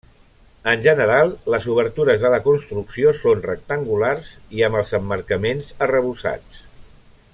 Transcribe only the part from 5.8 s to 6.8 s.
arrebossats.